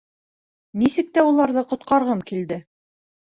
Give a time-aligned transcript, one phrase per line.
[0.83, 2.59] Нисек тә уларҙы ҡотҡарғым килде.